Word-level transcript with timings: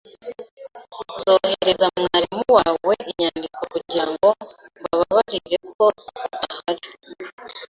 Nzohereza 1.15 1.85
mwarimu 1.99 2.43
wawe 2.57 2.93
inyandiko 3.11 3.61
kugirango 3.73 4.27
mbabarire 4.79 5.57
ko 5.75 5.85
udahari. 5.99 6.87